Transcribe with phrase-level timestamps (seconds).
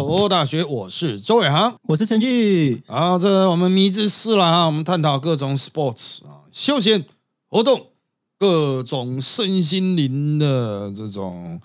[0.00, 2.82] 走大学，我是周伟航，我是陈俊。
[2.86, 7.04] 啊，这我们迷之四了哈，我们探讨各种 sports 啊，休闲
[7.48, 7.88] 活动，
[8.38, 11.60] 各种身心灵的这种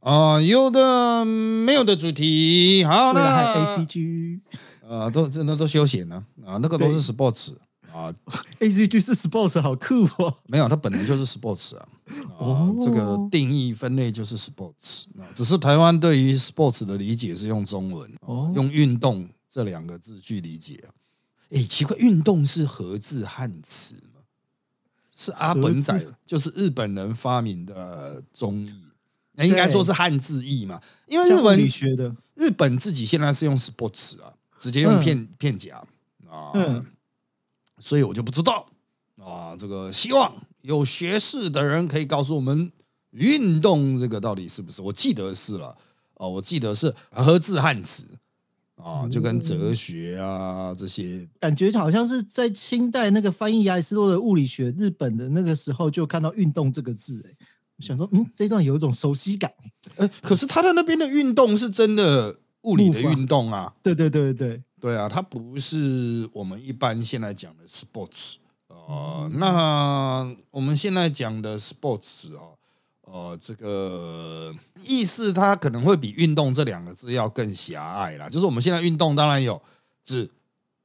[0.00, 2.84] 啊，有的没有的主题。
[2.84, 4.40] 好，那那 A C G，
[4.88, 7.54] 啊，都真的都休闲呢啊，那个都是 sports
[7.92, 8.14] 啊
[8.60, 10.32] ，A C G 是 sports，好酷哦。
[10.46, 11.86] 没有，它本来就是 sports 啊。
[12.10, 20.82] 啊哦，这个定义分类就是 sports 啊，只是台湾对于 sports 的理解是用中文，哦用运动这两个字去理解。
[21.50, 24.22] 哎，奇怪，运动是何字汉词吗？
[25.12, 28.72] 是阿本仔，就是日本人发明的中译，
[29.32, 30.80] 那应该说是汉字译嘛？
[31.06, 35.82] 因为日本理学的，日本自己现在是用 sports 啊，直接用嗯片、片假
[36.28, 36.86] 啊，嗯
[37.78, 38.66] 所以我就不知道
[39.18, 39.56] 啊。
[39.58, 40.32] 这个希望
[40.62, 42.70] 有学识的人可以告诉我们，
[43.10, 44.82] 运动这个到底是不是？
[44.82, 45.76] 我记得是了
[46.14, 48.04] 哦，我记得是和字汉词
[48.76, 59.52] 啊，就跟哲学啊这些感觉好像是在清代那个翻译亚里士多的物理学，日本的那个时候就看到“运动”这个字，哎，我想说，嗯，这段有一种熟悉感。
[59.96, 68.34] 呃，可是他的那边的运动是真的物理的运动啊，对对对对对啊，它不是我们一般现在讲的 sports
[68.90, 72.58] 呃，那我们现在讲的 sports 哦，
[73.02, 74.52] 呃，这个
[74.84, 78.28] 意思它可能会比运动这两个字要更狭隘啦。
[78.28, 79.62] 就是我们现在运动当然有
[80.02, 80.28] 指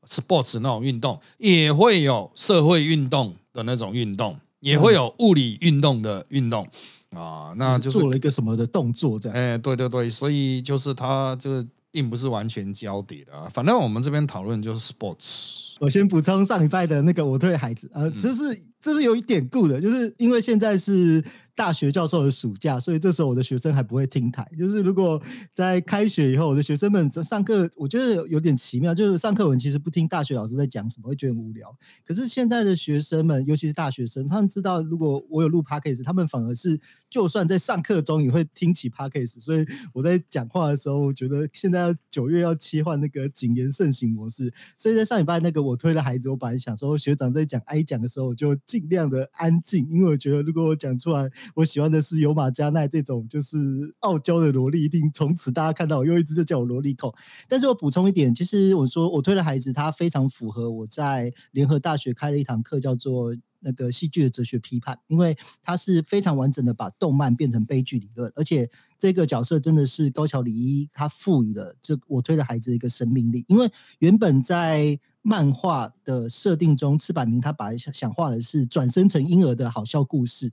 [0.07, 6.69] sports 那种运动，也会有社会运动的那种运动，也会有物理运动的运动
[7.09, 7.55] 啊。
[7.57, 9.35] 那就是做了一个什么的动作这样。
[9.35, 13.49] 哎，对对对，所以就是它这个并不是完全交叠的啊。
[13.53, 21.23] 反正我们这边讨论就是 sports，我先补充上礼拜的那个我对孩子，呃，嗯这是这是有一典故的，就是因为现在是
[21.55, 24.45] 大学教授的暑假，所以这时候我的学生还不会听台。
[24.57, 25.21] 就是如果
[25.53, 31.73] 在开学以后，我的学生们上课，我觉得有点奇妙，就是上课文其实不听大学老师在讲什么，会觉得很无聊。
[32.05, 36.77] 可是现在的学生们，尤其是大学生，他们知道如果我有录 podcast，他们反而是
[37.09, 39.39] 就算在上课中也会听起 podcast。
[39.39, 53.57] 所以我在讲话的时候，我觉得现在要九月要切换那个谨言慎行模式，所以在上礼拜那个我推了孩子，我本来想说学长在讲 I 讲的时候，我就尽量的安静，因为我觉得如果我讲出来，我喜欢的是有马加奈这种就是
[53.99, 57.13] 傲娇的萝莉，一定从此大家看到我又一直就叫我萝莉控。
[57.47, 63.35] 但是我补充一点，其实我说我推的孩子，他非常符合我在联合大学开了一堂课，叫做。
[63.67, 73.67] 那个戏剧的哲学批判，因为他是非常完整的把动漫变成悲剧理论，而且这个角色真的是高桥李依他赋予了这我推的孩子一个生命力，因为
[73.97, 80.51] 原本在漫画的设定中，赤坂明他把想画的是转生成婴儿的好笑故事，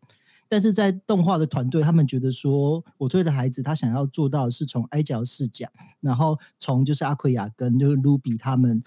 [0.52, 5.66] 但是在动画的团队，他们觉得说，我推的孩子他想要做到的是从哀角视角，
[6.02, 8.82] 然后从就是阿奎亚跟就是卢比他们。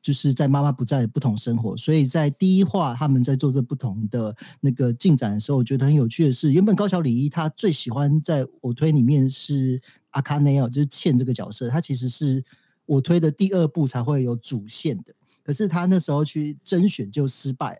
[0.00, 9.78] 就是在妈妈不在的不同生活，所以在第一话他们在做这不同的那个进展的时候，我觉得很有趣的是，原本高桥李依他最喜欢在我推里面是
[10.10, 12.42] 阿卡内尔，就是茜这个角色，他其实是
[12.86, 17.78] 我推的第二部才会有主线的，可是他那时候去甄选就失败，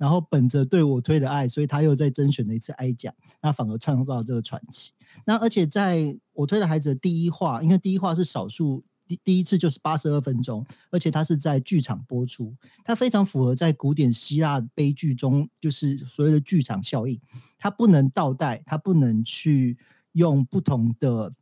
[0.00, 4.92] 然后本着对我推的爱，所以他又再甄选了一次哀奖，那反而创造了这个传奇。
[5.26, 8.82] 那而且在我推的孩子的第一话，因为第一话是少数。
[9.06, 17.20] 第第一次就是八十二分钟，而且它是在剧场播出，它非常符合在古典希腊悲剧中就是所谓的剧场效应，
[17.58, 19.76] 它不能倒带，它不能去
[20.12, 21.32] 用不同的。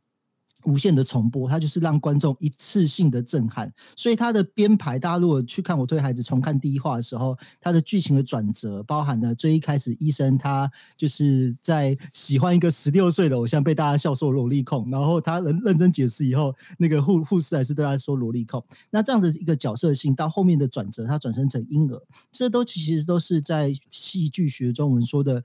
[0.65, 25.43] 无限的重播，它就是让观众一次性的震撼，所以它的编排，大家如果去看我推孩子重看第一话的时候，它的剧情的转折，包含了最一开始医生他就是在喜欢一个十六岁的偶像，被大家笑说萝莉控，然后他认认真解释以后，那个护护士还是对他说萝莉控，那这样的一个角色性到后面的转折，他转生成婴儿，这都其实都是在戏剧学中我们说的。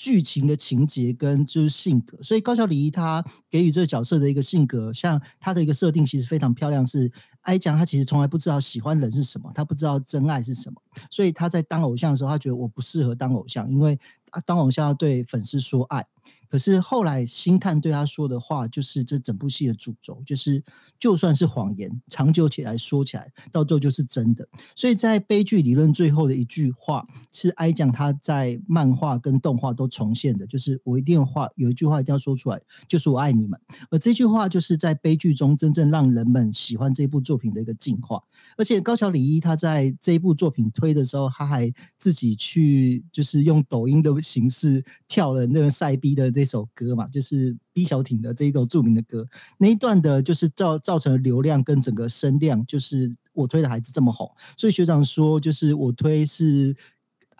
[0.00, 6.86] 剧情的情节跟就是性格，所以高桥礼仪他给予这个角色的一个性格，像他的一个设定其实非常漂亮。
[6.86, 7.12] 是
[7.42, 10.80] 哀讲他其实从来不知道喜欢人是什么，他不知道真爱是什么，
[11.10, 13.98] 所以他在当偶像的时候，他觉得我不适合当偶像，因为
[14.30, 16.06] 啊当偶像要对粉丝说爱。
[16.50, 20.62] 可是后来星探对他说的话，就是这整部戏的主轴，就是
[20.98, 24.48] 就算是谎言，长久起来说起来，到最后就是真的。
[24.74, 33.58] 所以在悲剧理论最后的一句话，是哀讲他在漫画跟动画都重现的，就是我一定要话有一句话一定要说出来，就是我爱你们。
[33.88, 38.22] 而这句话就是在悲剧中真正让人们喜欢这部作品的一个进化。
[38.56, 49.26] 而且高桥李一他在这一部作品推的时候，他还自己去就是用抖音的形式跳了那个赛逼的这首歌嘛，就是 B 小艇的这一首著名的歌，
[49.58, 56.74] 那一段的就是造造成了流量跟整个声量，就是我推的孩子这么红，所以学长说就是我推是。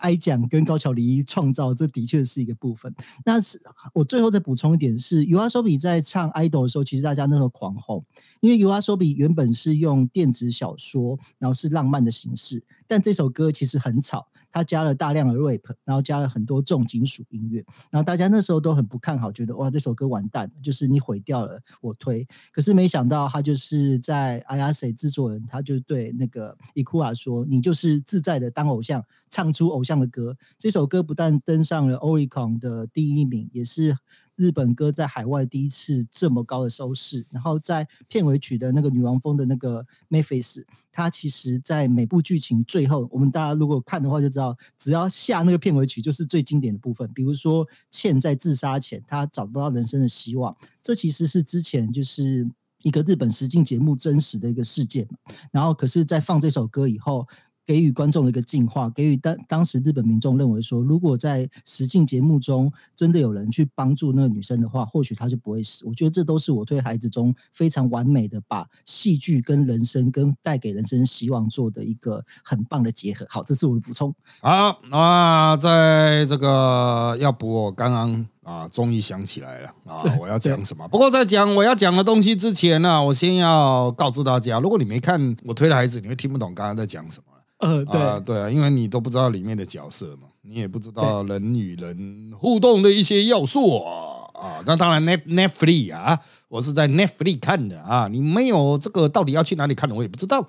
[0.01, 2.91] 哀奖跟高桥离创造，这的确是一个部分。
[3.23, 3.61] 那是
[3.93, 8.03] 我最后再补充一点是，尤阿索比在唱《idol》的时候，其实大家那时候狂轰，
[8.39, 14.27] 因为尤阿索比原本是用电子小说，然后是浪漫的形式，但这首歌其实很吵。
[14.51, 22.27] 他加了大量的 rap，然后加了很多重金属音乐，然后大家那时候都很不看好，觉得哇这首歌完蛋，就是你毁掉了我推。
[22.51, 33.95] 可是没想到他就是在 I R C 制作人，他就对那个 i k u a 说：“你就是自在的当偶像，唱出偶像的歌。”这首歌不但登上了 Oricon 的第一名，也是。
[34.41, 47.07] 日本歌在海外第一次这么高的收视，然后在片尾曲的那个女王风的那个 m e p h i s 它其实，在每部剧情最后，我们大家如果看的话就知道，只要下那个片尾曲就是最经典的部分。
[47.13, 52.49] 比如说，茜在自杀前，她找不到人生的希望，这其实是之前就是
[52.81, 55.07] 一个日本实境节目真实的一个事件。
[55.51, 57.27] 然后，可是，在放这首歌以后。
[57.71, 65.85] 给予观众的一个净化，给予当当时日本民众认为说，如果在实境节目中真的有人去帮助那个女生的话，或许她就不会死。
[65.85, 73.25] 我觉得这都是我对孩子中非常完美的把戏剧跟人生跟带给人生希望做的一个很棒的结合。
[73.29, 74.13] 好，这是我的补充。
[74.41, 80.85] 好，那在这个要补，我刚刚啊，终于想起来了啊，我要讲什么？
[80.89, 87.30] 不过在讲我要讲的东西之前呢，我先要告知大家，如果你没看我推的孩子，你会听不懂刚刚在讲什么。
[87.61, 94.17] 呃，对啊对啊，因为你都不知道里面的角色嘛，你也不知道人与人互动的一些要素啊。
[94.33, 98.07] 啊那当然，Net Netflix 啊，我是在 Netflix 看的啊。
[98.07, 100.47] 你没有这个，到底要去哪里看的，我也不知道。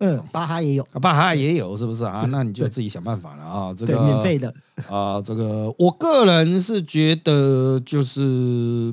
[0.00, 2.26] 嗯，巴哈也有，巴哈也有，是不是啊？
[2.30, 3.72] 那你就自己想办法了啊。
[3.74, 4.52] 这个免费的
[4.88, 8.20] 啊，这个我个人是觉得，就是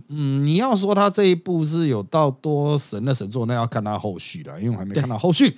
[0.10, 5.58] 嗯，你要说他这一部是有到多神的神作，那要看他后续了，因为我还没看到后续。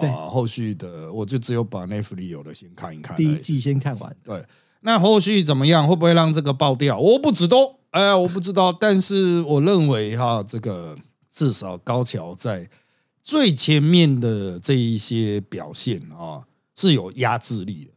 [0.00, 4.16] 啊，后续的我就只有把 Netflix 有的先看一看，第一季先看完。
[4.22, 4.44] 对，
[4.80, 5.86] 那后续怎么样？
[5.86, 6.98] 会不会让这个爆掉？
[6.98, 8.72] 我不知道，哎，我不知道。
[8.72, 10.96] 但是我认为哈，这个
[11.30, 12.68] 至少高桥在
[13.22, 16.44] 最前面的这一些表现啊，
[16.74, 17.90] 是有压制力的。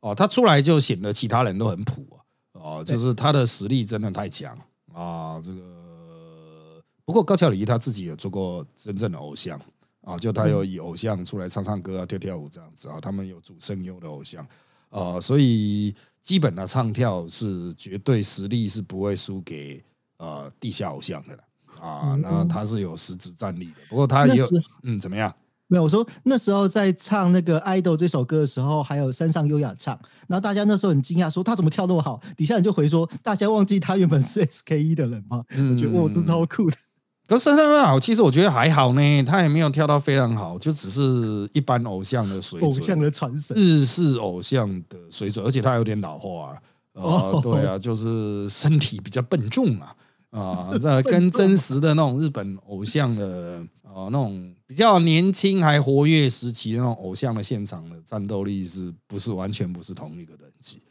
[0.00, 2.20] 哦，他出来就显得其他人都很普啊，
[2.52, 4.58] 哦，就是他的实力真的太强
[4.92, 5.40] 啊。
[5.40, 9.60] 这个不过高桥李他自己有做过真正的偶像。
[10.04, 14.46] 啊，就他有以偶像出来唱唱歌啊、跳跳舞这样子啊，他们有主声优的偶像
[14.90, 19.82] 啊，所以基本的唱跳是绝对实力是不会输给
[20.18, 21.42] 呃地下偶像的了
[21.80, 22.14] 啊。
[22.20, 24.46] 那他是有实质战力的，不过他也有
[24.82, 25.34] 嗯怎么样？
[25.66, 29.98] 没有，我说那时候在唱那个《idol》这首歌的时候，还有山上优雅唱，
[30.28, 32.20] 然后大家那时候很惊讶，说他怎么跳那么好？
[32.36, 35.42] 底下人就回说，大家忘记他原本是 SKE 的人吗？
[35.48, 36.76] 我觉得哇，这超酷的。
[37.26, 46.60] 可是山上好，其实我觉得还好呢，他也没有跳到非常好，就只是一般偶像的水准，偶像的传承，日式偶像的水准，而且他有点老化，
[46.92, 49.96] 啊，对啊，就是身体比较笨重啊，
[50.30, 60.82] 啊， 这跟真实的那种日本偶像的啊那种比较年轻还活跃时期那种偶像的现场的战斗力是不是完全不是同一个等级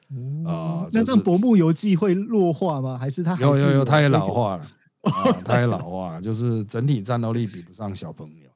[0.48, 0.88] 啊？
[0.92, 2.98] 那这薄暮游记会弱化吗？
[2.98, 4.66] 还是他有有有，他也老化了。
[5.04, 8.50] 啊，他也老啊，就是整体战斗力比不上小朋友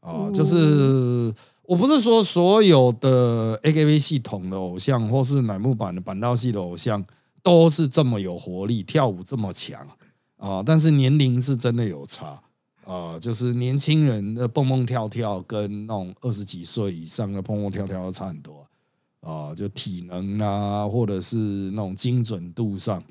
[0.00, 0.30] 啊。
[0.32, 1.32] 就是
[1.64, 7.04] 我不是说所有的 AKB 系统的偶像，或是乃木坂的板道系的偶像
[7.42, 9.86] 都是这么有活力，跳舞这么强
[10.36, 10.62] 啊。
[10.64, 12.40] 但是年龄是真的有差
[12.84, 18.66] 啊，就是年轻人的蹦蹦跳跳跟那种二十几岁以上的蹦蹦跳跳差很多
[19.20, 23.04] 啊，就体能啊，或者是那种精准度上。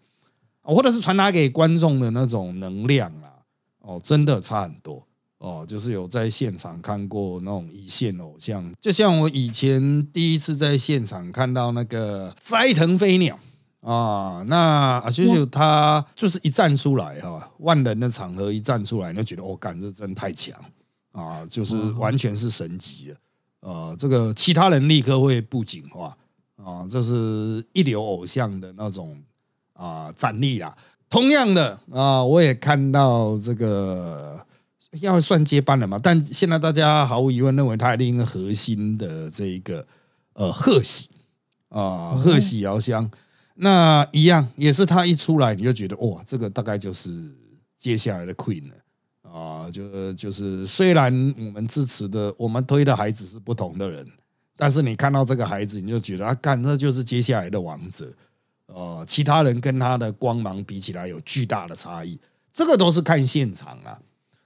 [0.73, 3.41] 或者是传达给观众的那种能量啊，
[3.79, 5.05] 哦，真的差很多
[5.39, 5.65] 哦。
[5.67, 13.39] 就是有在现场看过那种一线偶像，就像我以前第一次在现场看到那个斋藤飞鸟
[13.81, 20.55] 啊，那阿秀秀他就是一站出来哈，万人的场合一站出来，你就觉得哦，感这真太强
[21.11, 23.17] 啊，就是完全是神级了。
[23.61, 26.15] 呃，这个其他人立刻会不景化
[26.57, 29.17] 啊，这是一流偶像的那种。
[29.79, 30.75] 啊，战力啦，
[31.09, 34.45] 同样的啊，我也看到这个
[34.99, 39.87] 要算接班了嘛，但现在大家毫无疑问认为他另一个核心的这一个
[40.33, 41.09] 呃贺喜
[41.69, 43.09] 啊，贺喜遥香，
[43.55, 47.33] 那一样也是他一出来你就觉得哇，这个大概就是
[47.77, 48.75] 接下来的 Queen 了。
[49.31, 54.05] 啊，就就是虽然我们支持的我们推的孩子是不同的人，
[54.57, 58.11] 但是你看到这个孩子你就觉得啊，干，那就是接下来的王者。
[58.73, 62.19] 呃，其他人跟他的光芒比起来有巨大的差异，
[62.53, 63.99] 这个都是看现场啊。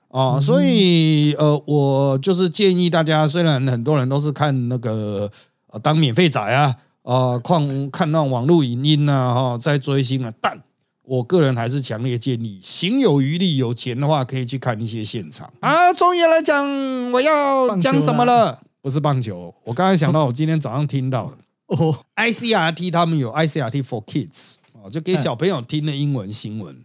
[0.10, 5.32] 啊，所以呃，我就是建议大家，虽然很多人都是看那个
[5.72, 10.62] 呃当免费仔啊，啊，看看那网络影音呐，哈，在追星啊，但
[11.02, 15.92] 我个人还是强烈建议，行有余力、有钱的话，可以去看一些现场啊。
[15.92, 16.64] 终于来讲，
[17.12, 18.62] 我要讲什么了？
[18.84, 21.38] 不是棒球，我刚才想到，我今天早上听到了
[21.80, 26.84] 哦，ICRT 他们有 ICRT for Kids 啊，就给小朋友听的英文新闻。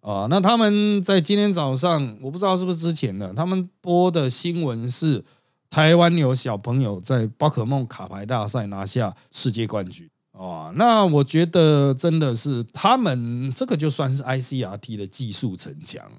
[0.00, 5.22] 啊，那他们在今天早上，我不知道是不是之前的，他们播的新闻是
[5.68, 10.72] 台湾有小朋友在宝可梦卡牌大赛拿下世界冠军啊。
[10.74, 16.10] 那我觉得真的是他们这个就算是 ICRT 的技术城墙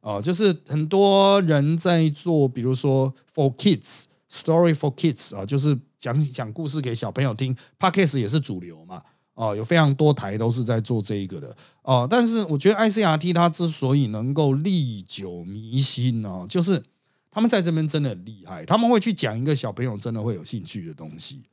[0.00, 9.02] 哦，就是很多人在做，比如说 For Kids Story for Kids 啊，就是讲讲故事给小朋友听，Podcast 也是主流嘛。
[9.34, 11.56] 哦，有非常多台都是在做这一个的。
[11.82, 16.82] 哦，但是我觉得 ICRT 它之所以能够历久弥新哦，就是
[17.30, 21.44] 他们在这边真的很厉害，他们会去讲一个小朋友真的会有兴趣的东西，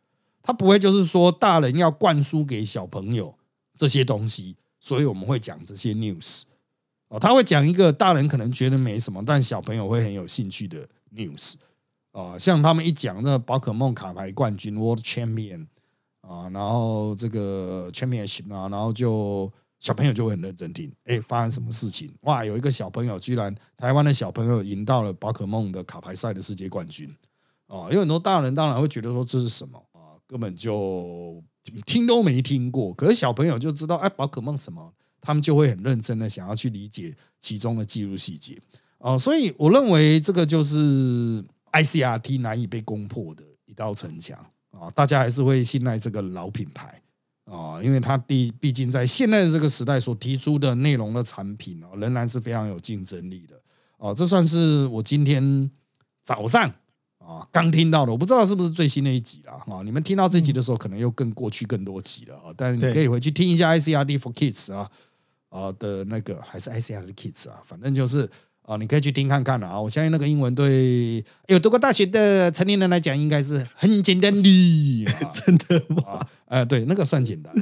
[0.41, 3.37] 他不会就是说大人要灌输给小朋友
[3.77, 6.41] 这些东西，所以我们会讲这些 news
[7.09, 11.53] 哦，他会讲一个大人可能觉得没什么，但小朋友会很有兴趣的 news
[12.15, 15.67] 啊，像他们一讲那宝可梦卡牌冠军 World Champion。
[16.27, 22.11] 啊，然后这个全面型啊，然后就小朋友就会很认真听，哎，发生什么事情？
[22.21, 27.15] 哇，有一个小朋友居然台湾的小朋友赢到了宝可梦的卡牌赛的世界冠军，
[27.67, 31.43] 哦，有很多大人当然会觉得说这是什么啊，根本就
[31.85, 34.91] 听都没听过，可是小朋友就知道，哎，宝可梦什么，
[35.21, 38.59] 他们就会很认真的想要去理解其中的记录细节，
[38.97, 41.45] 啊，所以我认为这个就是
[41.81, 44.37] ICRT 难以被攻破的一道城墙。
[44.71, 47.01] 啊，大家还是会信赖这个老品牌
[47.45, 53.55] 啊，因为它毕毕竟在现在的这个时代所提出的内容的产品哦，仍然是非常有竞争力的
[53.97, 54.13] 哦。
[54.13, 55.71] 这算是我今天
[56.21, 56.69] 早上
[57.19, 59.81] 啊刚听到的，我不知道是不是最新的一集了啊。
[59.85, 62.53] 你们听到这集的时候，可能又更过去更多集了啊。
[62.57, 64.91] 但是你可以回去听一下 ICRT for Kids 啊
[65.47, 68.29] 啊的那个，还是 ICRD Kids 啊，反正就是。
[68.67, 69.79] 哦，你可以去听看看啊！
[69.79, 76.25] 我相信那个英文对有读过大学的成年人来讲，应该是很简单的， 真的吗？
[76.47, 77.53] 呃，对，那个算简单。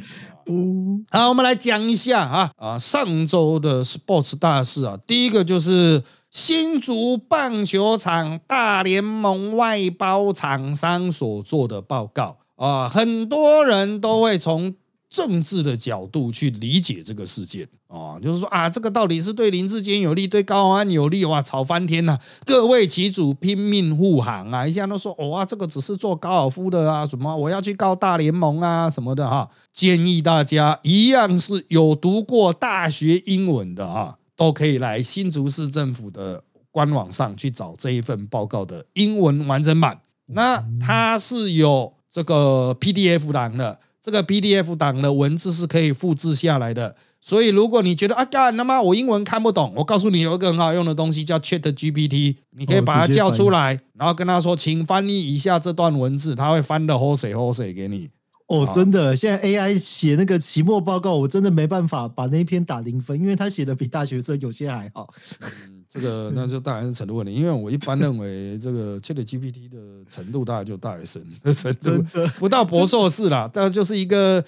[0.48, 14.76] 嗯， 好，我们来讲一下啊啊，上周的 sports 大事啊，第一个就是新竹棒球场大联盟外包厂商所做的报告啊，很多人都会从。
[15.14, 21.24] 政治的角度去理解这个事件哦，就是说啊，这个到底是对林志坚有利，对高安有利？
[21.26, 22.20] 哇，吵翻天了！
[22.44, 29.48] 各位旗主拼命护航啊，一下都说哦啊，这个只是做高尔夫的啊，什么我要去告大联盟啊什么的哈。
[29.72, 40.02] 建议大家一样是有读过大学英文的啊，都可以来新竹市政府的官网上去找这一份报告的英文完整版。
[40.26, 43.78] 那它是有这个 PDF 档的。
[44.02, 46.94] 这个 PDF 档的文字是可以复制下来的，
[47.26, 58.10] 所以如果你觉得啊干他妈我英文看不懂，我告诉你有一个很好用的东西叫 Chat GPT，你可以把它叫出来，然后跟他说，请翻译一下这段文字，他会翻的 h 水 s 水给你。
[58.48, 65.08] 哦，真的，现在 AI 写那个期末报告，我真的没办法把那一篇打零分，因为他写的比大学生有些还好。
[65.40, 69.78] 嗯这个那就当然是程度问题，因为我一般认为这个 Chat GPT 的
[70.10, 72.04] 程度大概就大学生的程度，
[72.38, 74.44] 不到博硕士啦，但就是一个。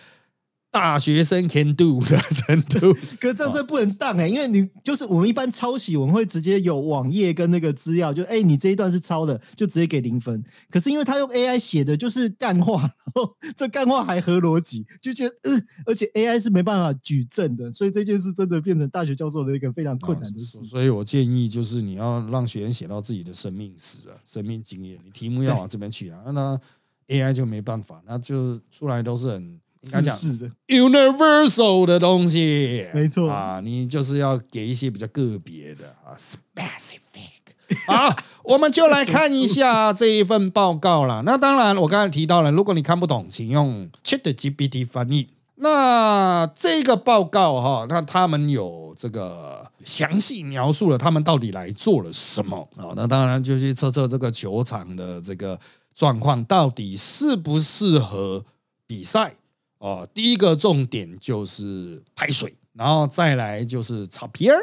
[0.75, 10.43] 大学生 can do 的程度， 可这样这不能当哎，因为你就是我们一般抄袭，我们会直接有网页跟那个资料，就哎你这一段是抄的，就直接给零分。
[10.69, 20.61] 可是因为他用 AI 写的就是干话，然后这干话还合逻辑，就觉得嗯，而且 AI 是没办法举证的，所以这件事真的变成大学教授的一个非常困难的事。
[20.65, 26.59] 所以我建议就是你要让学员写到自己的生命史啊、生命经验，你题目要往这边去啊，那
[27.07, 29.57] AI 就没办法，那就出来都是很。
[29.85, 37.01] 应该讲的 universal 的东西，没错啊，你就是要给一些比较个别的啊，specific。
[37.87, 41.23] 好，我们就来看一下 这一份报告啦。
[41.25, 45.29] 那当然，我刚才提到了，如果你看不懂，请用 Chat GPT 翻译。
[45.55, 52.93] 那这个报告哈，那他们有这个详细描述了他们到底来做了什么啊？
[52.95, 55.59] 那当然就去测测这个球场的这个
[55.95, 58.45] 状况，到底适不适合
[58.85, 59.35] 比赛。
[59.85, 64.57] 哦，第一个重点就是排水，然后再来就是草皮儿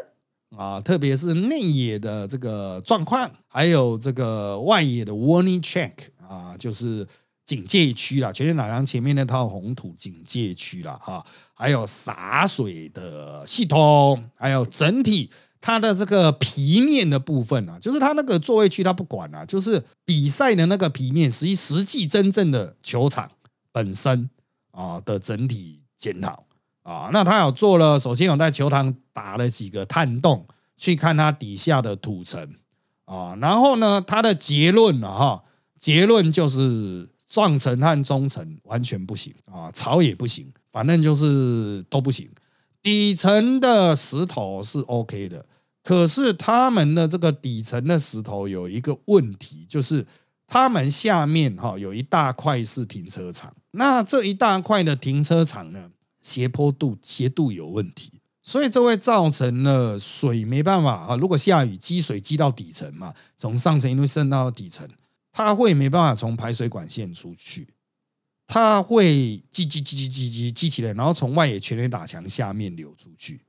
[0.56, 5.92] 啊，特别是内野的这个状况，还有这个外野的 warning check
[6.28, 7.06] 啊，就是
[7.44, 11.24] 警戒区啦，全垒打墙前面那套红土警戒区啦，哈，
[11.54, 23.30] 还有洒水的系统，还有整体它的这个皮面的部分啊，就是它那个座位区它不管啊，就是比赛的那个皮面，实际实际真正的球场
[23.70, 24.28] 本身
[24.72, 26.44] 啊的整体检讨
[26.82, 32.56] 啊，那他有做了，首先有在球场打了几个探洞，去看它底下的土层
[33.04, 35.44] 啊，然后呢，他的结论啊，哈，
[35.78, 37.08] 结论就是。
[37.32, 42.28] 撞层和中层完全不行啊，草也不行，反正就是都不行。
[42.82, 45.46] 底层的石头是 OK 的，
[45.82, 50.06] 可是他们的这个底层的石头有一个问题，就是
[50.52, 55.90] 他们下面哈有一大块是停车场，那这一大块的停车场呢，
[56.20, 61.16] 斜坡度斜度有问题，所以这会造成了水没办法啊。
[61.16, 64.86] 如果下雨积水积到底层嘛，从上层一路渗到底层。
[65.34, 67.66] 它会没办法从排水管线出去，
[68.46, 73.40] 它会积积积积积积积起来，然后从外野全垒打墙下面流出去，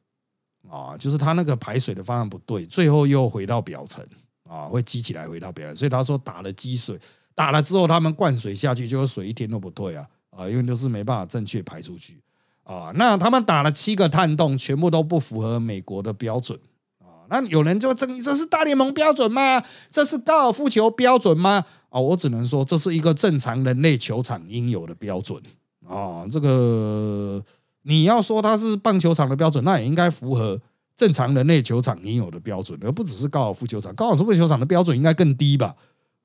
[0.69, 4.01] 啊，就是它那个排水的方向不对，最后又回到表层，
[4.49, 6.99] 啊，会积起来回到表层，所以他说打了积水，
[7.33, 12.21] 打了之后他们灌水下去，就水一天都不退啊，啊，因为就是没办法正确排出去，
[12.63, 16.59] 啊，那他们打了七个探洞，全部都不符合美国的标准
[16.99, 17.25] 啊。
[17.29, 19.63] 那有人就争议，这是大联盟标准吗？
[19.89, 21.65] 这是高尔夫球标准吗？
[21.89, 25.41] 啊，我只能说这是一个正常人类球场应有的标准
[25.87, 26.27] 啊。
[26.29, 27.43] 这个
[27.83, 30.59] 你要说它是棒球场的标准，那也应该符合
[30.95, 33.93] 正常人类球场应有的标准，而不只是高尔夫球场。
[33.95, 35.75] 高尔夫球场的标准应该更低吧？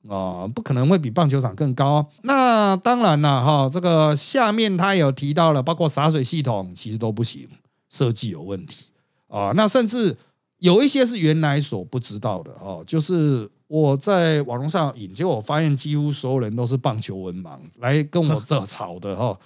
[0.09, 2.09] 啊，不可能会比棒球场更高。
[2.23, 7.49] 那当然了，哈，这个下面他有提到了，包括洒水系统其实都不行，
[7.89, 8.87] 设计有问题
[9.29, 9.53] 啊。
[9.55, 10.17] 那甚至。
[10.61, 19.39] 有一些是原来所不知道的哦，就是我在网络上引，结果我发现几乎所有人都是棒球文盲来跟我 这吵的哈，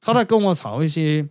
[0.00, 1.28] 他在跟我吵一些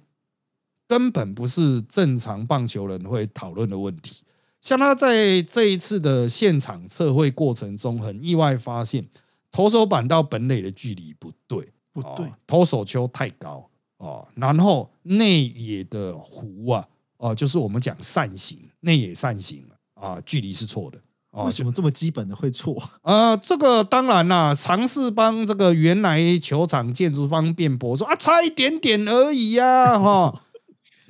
[0.93, 4.17] 根本不是正常棒球人会讨论的问题，
[4.61, 9.07] 像他在这一次的现场测绘过程中，很意外发现
[9.51, 16.87] 投手板到本垒的距离不对，不对，投手球太高哦，然后内野的弧啊。
[17.17, 19.63] 哦，就是我们讲扇形，内野扇形
[19.95, 20.99] 啊，距离是错的。
[21.45, 22.77] 为什么这么基本的会错？
[23.01, 30.43] 呃，这个当然啦，尝试帮这个原来球场建筑方辩驳，说啊，差一点点而已呀，哈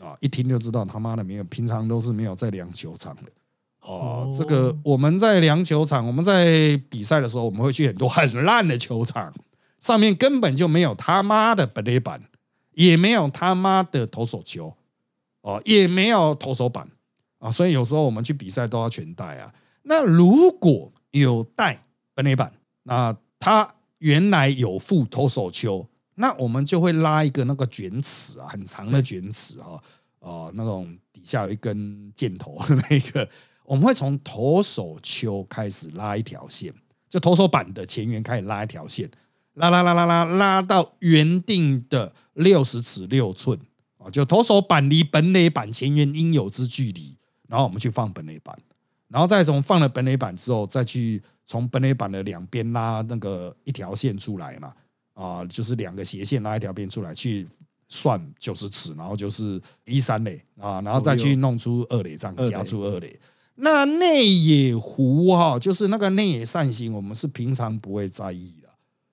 [0.04, 3.32] 啊，一听就知道他妈的没有，平常都是没有在量球场的。
[3.80, 9.34] 哦，这个我们在量球场，我们在比赛的时候，我们会去很多很烂的球场，
[9.80, 12.22] 上面根本就没有他妈的本垒板，
[12.74, 14.76] 也没有他妈的投手球。
[15.42, 16.88] 哦，也没有投手板
[17.40, 19.54] 啊，所以有时候我们去比赛都要全带啊。
[19.82, 29.82] 那如果有带本垒板，那他原来有副投手球，那我们就会拉一个那个卷尺啊，很长的卷尺啊，
[30.20, 33.28] 哦，那种底下有一根箭头的那个，
[33.66, 36.74] 我们会从投手丘开始拉一条线，
[37.10, 39.10] 就投手板的前缘开始拉一条线，
[39.54, 43.60] 拉拉拉拉拉拉到原定的六十尺六寸。
[44.12, 47.16] 就投手板离本垒板前缘应有之距离，
[47.48, 48.54] 然后我们去放本垒板，
[49.08, 54.74] 然后再从放了本垒板之后，再去从本垒板的两边拉那个一条线出来嘛，
[55.14, 57.48] 啊，就是两个斜线拉一条边出来，去
[57.88, 63.20] 算九十尺，然后就是一三垒啊，然后再去弄出二垒，这样加出二垒。
[63.56, 68.70] 那内野弧哈，就是那个内野扇形，我们是平常不会在意的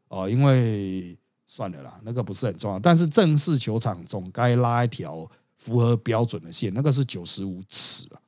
[0.09, 1.17] 哦，因为。
[1.53, 2.79] 算了啦，那个不是很重要。
[2.79, 8.23] 但是正式球场总该拉一条符合标准的线，那个是九十五尺啊。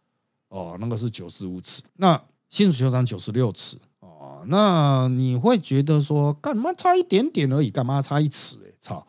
[0.48, 1.82] 哦，那个是九十五尺。
[1.94, 3.78] 那新竹球场九十六尺
[4.42, 7.70] 哦，那你会觉得说干嘛差一点点而已？
[7.70, 8.56] 干嘛差一尺？
[8.66, 9.06] 哎，操，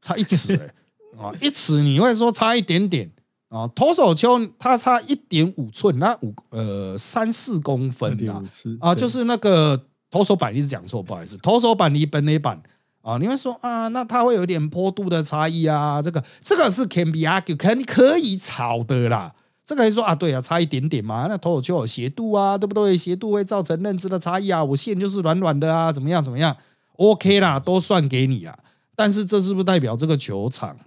[0.00, 0.74] 差一尺哎
[1.22, 3.10] 啊，一尺你会说差一点点
[3.48, 3.68] 啊？
[3.74, 8.42] 投手球它差一点五寸，那五呃三四公分啊
[8.80, 12.62] 啊，就是那个投手板一直讲错，不好意思，投手板离本垒板。
[13.02, 19.34] 啊，你会说啊，那它会有点坡度的差异啊，这个这个是 can be argue，可你可以吵的啦。
[19.66, 22.96] 这个说啊，对啊，差一点点嘛，那投手球有斜度啊，对不对？
[22.96, 26.56] 斜度会造成认知的差异啊，我线就是软软的啊，怎么样怎么样
[26.96, 28.58] ？OK 啦，都算给你啊。
[28.94, 30.78] 但是这是不是代表这个球场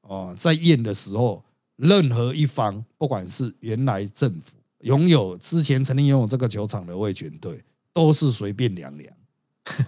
[0.00, 1.44] 哦，在验的时候，
[1.76, 9.12] 任何一方，不管是原来政府拥有之前曾经拥有这个球场的卫权队，都是随便量量。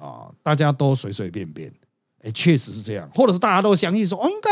[0.01, 1.73] 啊， 大家都随随便便，
[2.23, 4.51] 哎，确实是这样，或者是大家都相信说，哦，应该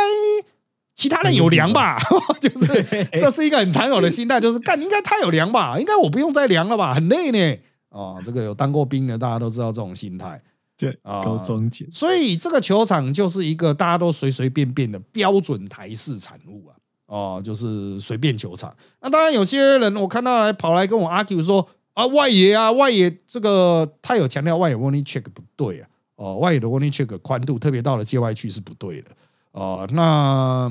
[0.96, 1.98] 其他人有量吧，
[2.40, 7.61] 就是这是一个很常有的心态，就是干应该他有量吧，应该我不用再量了吧，很累呢。
[7.90, 10.42] 哦，这个有当过兵的大家都知道这种心态
[10.76, 18.74] 对，高装简，所以这个球场就是一个大家都随随便便的标准台式产物啊，哦，就是随便球场。
[19.00, 29.11] 那当然有些人我看到来跑来跟我 argue 说啊，外野啊，外野这个他有强调外野 warning check 不对啊，哦，外野的 warning check 宽度特别到了界外区是不对的，
[29.52, 30.70] 哦，那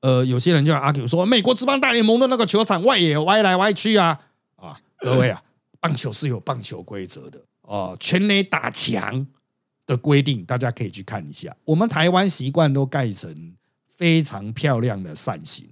[0.00, 4.18] 呃有些人就 argue 说美国职棒大联盟的那个球场外野歪来歪去啊，
[4.56, 5.42] 啊，各位啊，
[5.80, 9.26] 棒球是有棒球规则的哦，全垒打墙。
[9.88, 11.56] 的规定，大家可以去看一下。
[11.64, 13.54] 我们台湾习惯都盖成
[13.96, 15.66] 非常漂亮的扇形，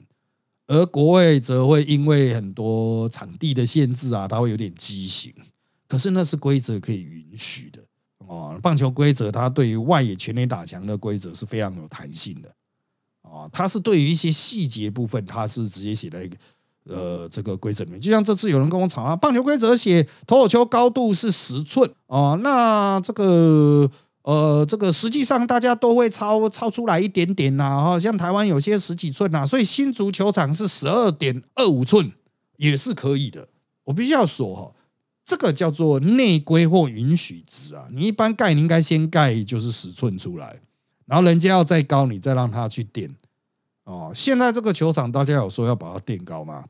[0.67, 5.35] 而国外则会因为很多场地的限制啊，它会有点畸形。
[5.87, 7.85] 可是那是规则可以允许的
[8.27, 8.59] 哦。
[8.62, 12.51] 棒球规则它对于外野全垒打墙的规则是非常有弹性的
[13.37, 13.49] 啊。
[13.53, 16.37] 它是对于一些细节部分，它是直接写在一个
[16.85, 18.01] 呃这个规则里面。
[18.01, 23.90] 就像这次有人跟我吵啊，棒球规则写投手球高度是十寸哦，那这个。
[24.27, 32.11] 呃，这个实际上大家都会超超出来一点点呐，哈，像台湾有些十几寸呐，所以新足球场是十二点二五寸
[32.57, 33.46] 也是可以的。
[33.85, 34.72] 我必须要说哈，
[35.25, 37.87] 这个叫做内规或允许值啊。
[37.92, 40.59] 你一般盖，你应该先盖就是十寸出来，
[41.05, 43.14] 然后人家要再高，你再让他去垫。
[43.87, 46.66] 哦，现在这个球场大家有说要把它垫高吗？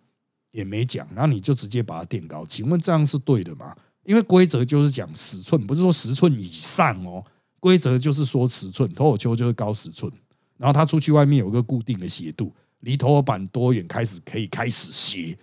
[0.52, 3.76] 也没讲，然后你就直接把它垫高，请问这样是对的吗？
[4.04, 7.24] 因为规则就是讲十寸，不是说十寸以上哦。
[7.58, 10.12] 规则就是说尺寸，投球就是高尺寸，
[10.56, 15.36] 然后它出去外面有个固定的斜度，离投板多远开始可以开始斜，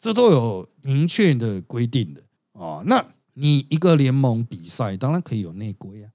[0.00, 2.82] 这都有明确的规定的哦。
[2.86, 6.10] 那你一个联盟比赛当然可以有内规啊，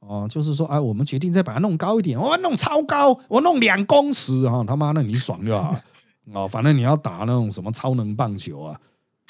[0.00, 5.76] 哦，就是说哎，我们决定再把它弄高一点，我弄超高，我弄两公尺啊，他妈的你爽就好
[6.32, 8.80] 哦，反正你要打那种什么超能棒球啊。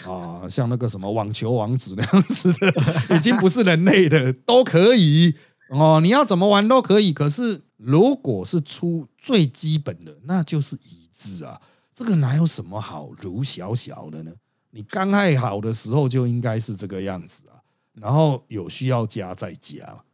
[0.04, 2.72] 啊，像那个什么网球王子那样子的，
[3.16, 5.34] 已经不是人类的都可以
[5.70, 5.98] 哦。
[6.00, 11.60] 你要怎么玩都可以，可是如果是出最基本的，那就是一致啊。
[11.92, 14.30] 这个哪有什么好如小小的呢？
[14.70, 17.58] 你刚爱好的时候就应该是这个样子啊，
[17.94, 20.04] 然后有需要加再加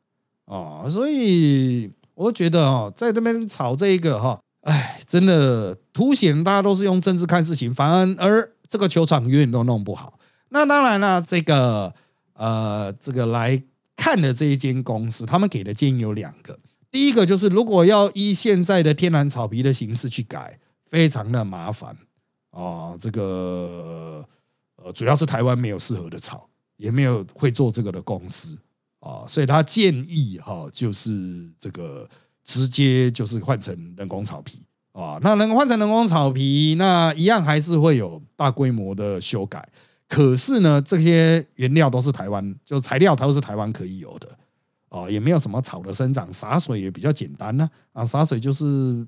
[0.46, 0.86] 哦。
[0.90, 8.50] 所以我觉得哦，在这边炒这一个哈，哎，真的凸显大家都是用政治看事情，反而而。
[8.66, 10.18] 这个球场永远都弄不好。
[10.48, 11.94] 那当然了，这个
[12.32, 13.62] 呃，这个来
[13.94, 16.58] 看的这一间公司，他们给的建议有两个。
[16.90, 20.58] 第一个就是，如果要依现在的天然草皮的形式去改，
[20.90, 21.96] 非常的麻烦
[22.50, 22.96] 啊。
[22.98, 24.26] 这个
[24.82, 28.58] 呃，主要是台湾没有适合的草，也没有会做这个的公司
[29.04, 32.08] 啊，所以他建议哈，就是这个
[32.42, 34.62] 直接就是换成人工草皮。
[34.92, 39.68] 啊，那能换成人工草皮，那一样还是会有大规模的修改。
[40.08, 44.28] 可是呢，这些原料都是台湾，就材料它都是台湾可以有的。
[44.88, 47.68] 啊，也没有什么草的生长，洒水也比较简单呢。
[47.92, 49.04] 啊，洒水就是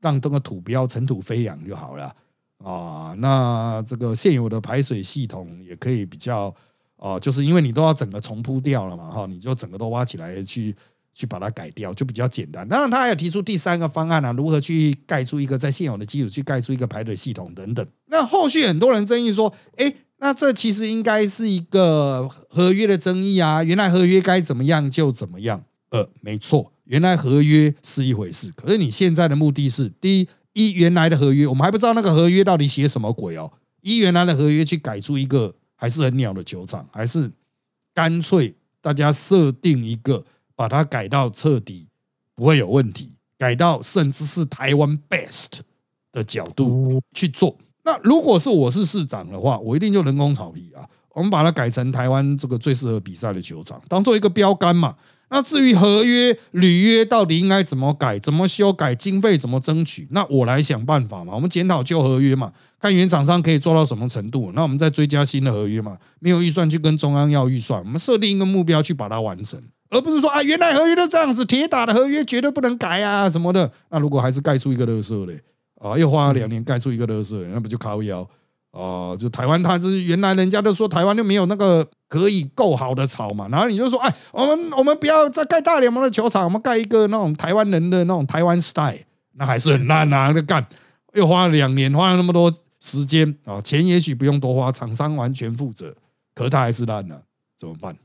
[0.00, 2.12] 让这个土不要尘土飞扬就好了。
[2.58, 6.52] 啊，那这个现有的排水系统也可以比较，
[6.98, 10.74] 哦，就是因为你都要整个重铺掉了嘛，哈，你就整个都挖起来去。
[11.14, 12.68] 去把它改掉就比较简单。
[12.68, 17.84] 当然，他还有提出第三个方案啊，如何去盖出一个在现有的基础去盖出一个排水系统等等。
[18.06, 23.64] 那后续很多人争议说，哎，那这其实应该是一个合约的争议啊。
[23.64, 25.64] 原来合约该怎么样就怎么样。
[25.90, 28.52] 呃，没错，原来合约是一回事。
[28.54, 33.50] 可是你现在的目的是，第一，一原来的合约，我们还不知道那个合约到底写什么鬼哦。
[33.80, 37.32] 一原来的合约去改出一个还是很鸟的球场，还是
[37.94, 40.22] 干脆大家设定一个。
[40.58, 41.86] 把它改到彻底
[42.34, 45.60] 不会有问题，改到甚至是台湾 best
[46.10, 47.56] 的角度去做。
[47.84, 54.96] 那如果是我是市长的话，我一定就人工草皮啊，我们把它改成台湾这个最适合比赛的球场，当做一个标杆嘛。
[55.30, 61.34] 那至于合约履约到底应该怎么改、怎么修改、经费怎么争取，那我来想办法嘛。
[61.34, 65.98] 我们检讨旧合约嘛，看原厂商可以做到什么程度，那我们再追加新的合约嘛。
[66.18, 69.60] 没有预算去跟中央要预算，我们设定一个目标去把它完成。
[69.90, 73.70] 而不是说啊，原来合约都这样子，铁打的合约绝对不能改啊什么的。
[73.90, 75.40] 那如果还是盖出一个乐色嘞，
[75.80, 78.28] 啊，又花了两年盖出一个乐色，那不就靠腰
[78.72, 79.16] 哦？
[79.18, 83.48] 就台湾，它是原来人家都说台湾就没有那个可以够好的草嘛。
[83.48, 88.98] 然后你就说，哎，我们我们不要再盖大联盟的球场，我们盖一个那种台湾人的那种台湾 style，
[89.34, 90.32] 那还是很烂啊。
[90.34, 90.66] 那干
[91.14, 95.94] 又花了两年，花了那么多时间啊，钱也许不用多花，厂商完全负责，
[96.34, 97.22] 可是它还是烂了，
[97.56, 97.96] 怎么办？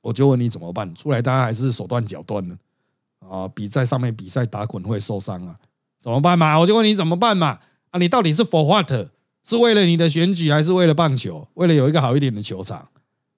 [0.00, 0.94] 我就问你怎么办？
[0.94, 2.56] 出来大家还是手断脚断呢？
[3.28, 5.56] 啊，比在上面比赛打滚会受伤啊？
[6.00, 6.58] 怎么办嘛？
[6.58, 7.58] 我就问你怎么办嘛？
[7.90, 8.90] 啊，你到底是 for what？
[9.48, 11.48] 是为了你的选举，还是为了棒球？
[11.54, 12.86] 为了有一个好一点的球场？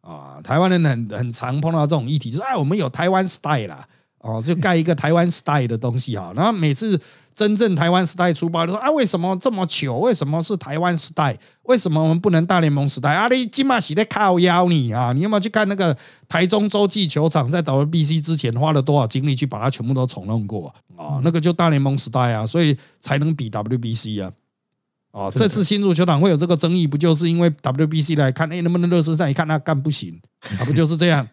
[0.00, 3.86] 啊，台湾人很很常碰到这种议题，就是哎，我们有台湾 style 啦，
[4.18, 6.32] 哦，就盖一个台湾 style 的东西哈。
[6.34, 7.00] 然后每次
[7.34, 9.98] 真正台湾 style 出包，就说啊，为什么这么糗？
[9.98, 11.36] 为什么是台湾 style？
[11.64, 13.12] 为什么我们不能大联盟时代？
[13.12, 15.12] 啊，你金马喜在靠腰你啊！
[15.12, 15.96] 你有没有去看那个
[16.28, 21.20] 台中洲际球场在 WBC 之前花了多少精力去把它全部都重弄过啊？
[21.22, 24.32] 那个就大联盟 style 啊，所以才能比 WBC 啊。
[25.12, 30.20] 哦，这次新入球场会有这个争议，不就是因为 WBC 来看，哎，能不能热身赛一看，那干不行，
[30.58, 31.26] 啊，不就是这样？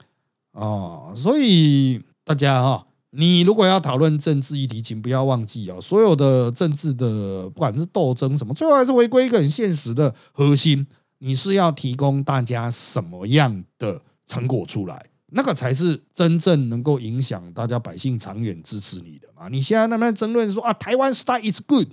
[0.54, 10.88] 哦，所以大家哈，你如果要讨论政治议题，请不要忘记哦，所有的政治的不管是斗争什么，最后还是回归一个很现实的核心，
[11.20, 19.48] 你是要提供大家什么样的成果出来，那个才是真正能够影响大家百姓长远支持你的嘛？
[19.50, 21.90] 你现在那边争论说啊，台湾 style is good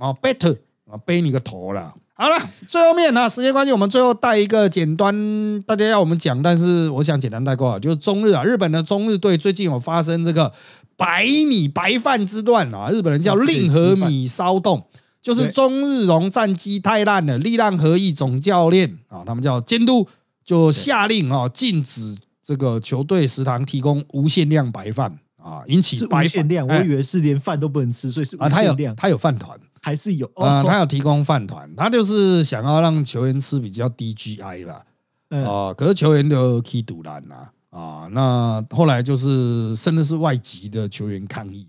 [0.00, 0.58] 啊，better。
[0.90, 1.94] 啊，背你个头了！
[2.14, 2.36] 好了，
[2.68, 10.52] 最后面呢，时间关系，我们最后带一个简单，大家要我们讲，但是我想简单带过啊，就是中日啊，日本的中日队最近有发生这个
[10.98, 14.84] 白米白饭之乱啊，日本人叫令和米骚动，
[15.22, 20.06] 就是中日龙战机太烂了，力量合一总教练啊，他们叫监督，
[20.44, 29.58] 就下令啊，禁止这个球队食堂提供无限量白饭啊，引起白饭量，我以为是连饭都不能吃，所以是啊，他有他有饭团。
[29.80, 34.84] 还是有啊，他有提供饭团，他就是想要让球员吃比较低 GI 吧，
[35.30, 41.66] 啊，可是球员都踢赌篮呐，啊，那后来就是甚至是外籍的球员抗议，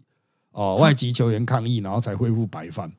[0.51, 2.91] 哦，外籍球员抗议，然后才恢复白饭，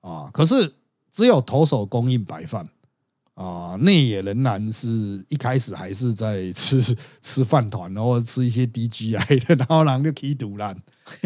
[0.00, 0.74] 啊，可是
[1.12, 2.68] 只有投手供应白饭。
[3.34, 10.74] 啊，内野仍然是一开始还是在吃 吃饭团，然后吃一些低 GI 的，然后然后就可以赌烂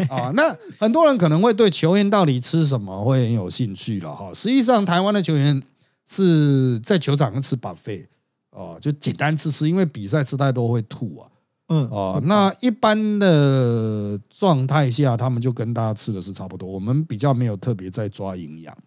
[0.09, 0.31] 啊。
[0.35, 4.31] 那很多人可能会对球员到底吃什么会很有兴趣了哈。
[4.33, 5.61] 实际上，台湾的球员
[6.05, 8.07] 是在球场上吃 buffet
[8.51, 11.27] 哦，就简单吃吃，因为比赛吃太多会吐啊。
[11.73, 16.67] 嗯哦，那一般的状态下，他们就跟大家吃的是差不多。
[16.67, 18.77] 我们比较没有特别在抓营养。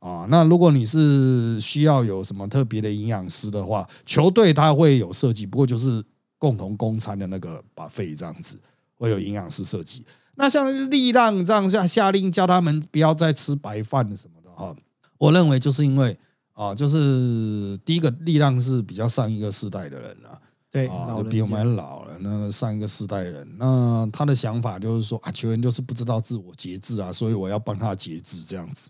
[0.00, 6.04] 啊，那如果你是需要有什么特别的营养师的话，球队他会有设计，不过就是
[6.36, 8.60] 共同供餐的那个 buffet 这样子
[8.94, 10.04] 会有营养师设计。
[10.38, 14.74] 那像力浪这样下下令叫他们不要再吃白饭什么的哈，
[15.18, 16.16] 我认为就是因为
[16.52, 20.38] 啊，就是第一个力浪是比较上一个世代的人啊，
[20.70, 28.88] 对啊，就比我们老了，那上一个世代人，那他的想法就是说啊，球员就是不知道自我节制啊，所以我要帮他节制这样子。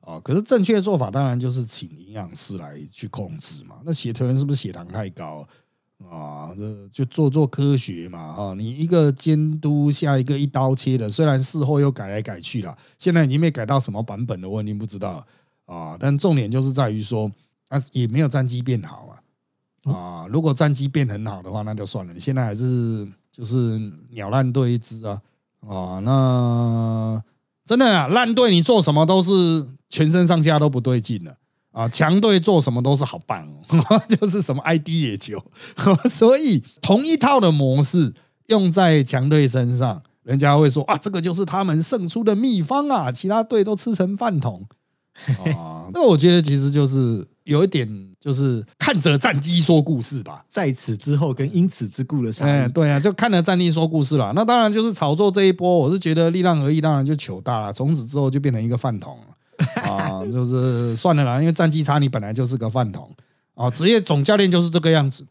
[0.00, 3.76] 啊，可是正确的做法当然就是请营养师来去控制嘛。
[3.84, 5.48] 那血球员是不是血糖太高啊？
[6.56, 8.32] 这就做做科学嘛。
[8.32, 15.26] 哈，你一个监督下一个一刀切的，虽然事后又改来改去了，现在已经被改到什么版本了，我已经不知道
[15.64, 15.96] 啊。
[15.98, 17.30] 但重点就是在于说，
[17.68, 19.92] 啊，也没有战绩变好啊。
[19.92, 22.12] 啊，如果战绩变很好的话，那就算了。
[22.12, 23.78] 你现在还是就是
[24.10, 25.20] 鸟烂队一支啊。
[25.60, 27.22] 啊，那
[27.64, 29.66] 真的啊，烂队你做什么都是。
[29.88, 31.38] 全身上下都不对劲了
[31.76, 31.86] 啊！
[31.90, 35.38] 强队做什么都是好棒哦， 就是什么 ID 野球，
[36.08, 38.14] 所以同一套的模式
[38.46, 43.12] 用在强队身上，人家会说啊，这个就是他们胜出的秘方啊！
[43.12, 44.64] 其他队都吃成饭桶
[45.54, 45.90] 啊！
[45.92, 47.86] 那我觉得其实就是有一点，
[48.18, 50.46] 就是看着战机说故事吧。
[50.48, 54.32] 在此之后跟因此之故的差异，对啊，就看着战力说故事了。
[54.34, 57.70] 那当然就是炒作这一波，我是觉得力量而已，当然就糗大了。
[57.70, 59.18] 从此之后就变成一个饭桶。
[59.84, 63.10] 啊，就是算了啦，因为战绩差，你本来就是个饭桶
[63.54, 63.70] 啊。
[63.70, 65.26] 职业总教练就是这个样子，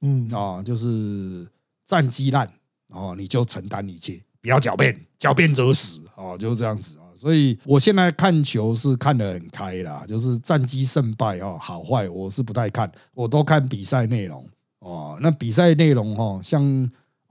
[0.00, 1.46] 嗯啊，就是
[1.84, 2.50] 战绩烂
[2.90, 7.04] 哦，你就承担一切，不要狡辩，狡辩则死啊，就是这样子啊。
[7.14, 14.44] 所以我现在看球是看得很开啦，就是战绩胜败哦，好坏我是不太看，我都看比赛内容
[14.80, 15.16] 哦。
[15.20, 16.90] 那比赛内容哦，像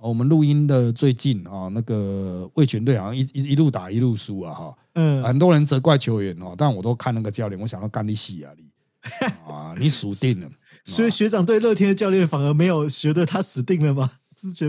[0.10, 4.76] 我们录音的最近啊，那个卫权队好像一一一路打一路输啊哈。
[4.96, 8.66] 嗯，很多人责怪球员哦，但我都看那个教练，我想到干你死啊你
[9.50, 10.50] 啊，你输定了。
[10.86, 14.12] 所以学长对乐天的教练反而没有觉得他死定了吗？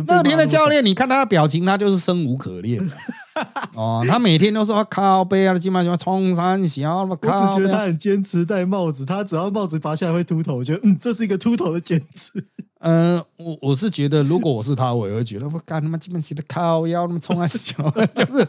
[0.06, 2.80] 乐天的教练，你看他的表情，他就是生无可恋
[3.74, 12.44] 哦，他每天都说靠背啊，基本上冲山小，我只觉得他很坚持戴帽子，他只要帽子拔下来会秃头，我觉得嗯，这是一个秃头的坚持。
[12.86, 17.82] 嗯，我我是觉得，如果我是他，我也会觉得我干他妈基本写的靠腰那么冲啊小，
[18.14, 18.46] 就是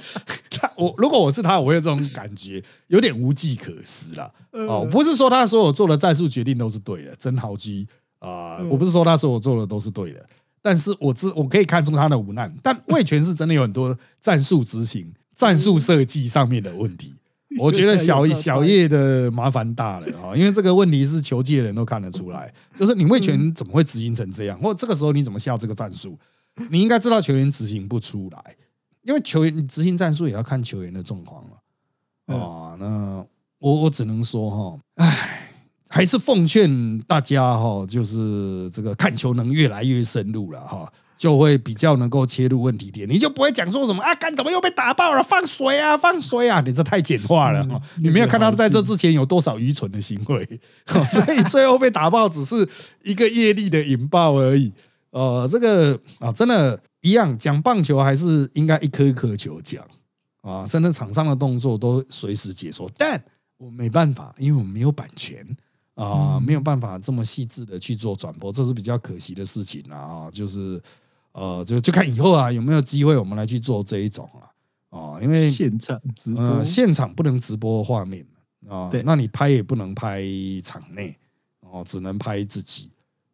[0.50, 4.30] 他我如果我是他，我会有这种感觉，有点无计可施了。
[4.52, 7.88] 哦，不是说他所有做的战术决定都是对的，真好机
[8.20, 8.60] 啊！
[8.70, 10.26] 我不是说他所有做的都是对的，
[10.66, 12.52] 但是我知我可以看出他的无奈。
[12.64, 17.14] 但魏权是真的有很多战术执行、战术设计上面的问题
[17.62, 26.18] 我觉得小小叶的麻烦大了啊，因为这个问题是球界人都看得出来，就是你魏权怎么会执行成这样，或这个时候你怎么下这个战术？
[26.72, 28.56] 你应该知道球员执行不出来，
[29.04, 32.76] 因为球员执行战术也要看球员的状况了啊。
[32.80, 33.24] 那
[33.60, 35.35] 我我只能说哈，唉，
[35.96, 40.92] 还是奉劝大家哈，就是这个看球能越来越深入了哈。
[41.18, 45.24] 就会比较能够切入问题点，你就不会讲说什么啊，干怎么又被打爆了？
[45.24, 46.60] 放水啊，放水啊！
[46.60, 50.60] 你这太简化了哈，你没有看到在这之前有多少愚蠢的行为，
[51.10, 52.68] 所以最后被打爆只是
[53.04, 54.74] 一个业力的引爆而已。
[55.12, 59.82] 呃，这个啊，真的，一样讲棒球还是应该一颗一颗球讲
[60.42, 63.24] 啊，甚至场上的动作都随时解说，但
[63.58, 65.40] 我没办法，因为我们没有版权
[65.96, 70.82] 啊，没有办法这么细致的去做转播，这是比较可惜的事情啊，就是。
[71.38, 74.48] 呃，就就看以后啊，有没有机会我们来去做这一种啊，
[74.92, 78.26] 哦，因为现场直播，呃，现场不能直播画面
[78.70, 80.24] 啊，那你拍也不能拍
[80.64, 81.14] 场内，
[81.60, 82.90] 哦，只能拍自己，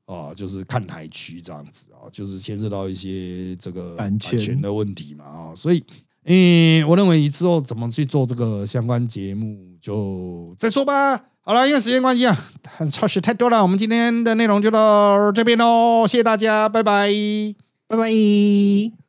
[0.06, 5.86] 哦，就是看台区这样子啊，就是牵涉到一些这个版权的问题嘛，啊，所以，
[6.26, 11.31] 嗯，我认为之后怎么去做这个相关节目，就再说吧。
[11.43, 12.38] 好了，因为时间关系啊，
[12.91, 17.12] 超时太多了，我们今天的内容就到这边喽，谢谢大家，拜拜。
[17.88, 19.01] 拜拜。